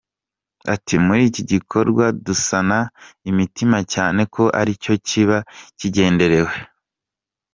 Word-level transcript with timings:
Ati 0.73 0.95
“Muri 1.05 1.21
iki 1.29 1.43
gikorwa 1.51 2.05
dusana 2.25 2.79
imitima 3.29 3.77
cyane 3.93 4.21
ko 4.33 4.43
ari 4.59 4.73
cyo 4.83 4.95
kiba 5.07 5.37
kigenderewe. 5.79 6.53